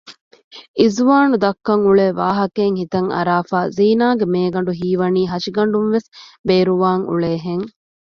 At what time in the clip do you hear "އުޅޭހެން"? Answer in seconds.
7.09-7.65